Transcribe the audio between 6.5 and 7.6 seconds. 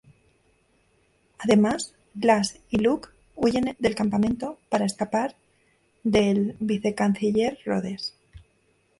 Vice Canciller